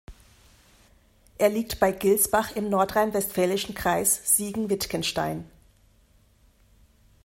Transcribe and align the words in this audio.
Er 1.37 1.49
liegt 1.49 1.79
bei 1.79 1.91
Gilsbach 1.91 2.55
im 2.55 2.71
nordrhein-westfälischen 2.71 3.75
Kreis 3.75 4.35
Siegen-Wittgenstein. 4.35 5.47